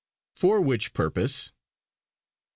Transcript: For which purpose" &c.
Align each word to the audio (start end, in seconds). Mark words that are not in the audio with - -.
For 0.35 0.59
which 0.59 0.93
purpose" 0.93 1.43
&c. 1.43 1.51